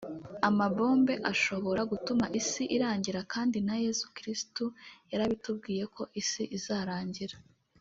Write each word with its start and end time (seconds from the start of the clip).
amabombe 0.49 1.13
ashobora 1.31 1.81
gutuma 1.91 2.25
isi 2.39 2.63
irangira 2.75 3.19
kandi 3.33 3.57
na 3.67 3.75
Yezu 3.83 4.05
Kiristo 4.15 4.63
yarabitubwiye 5.11 5.83
ko 5.95 6.01
isi 6.21 6.43
izarangira 6.57 7.37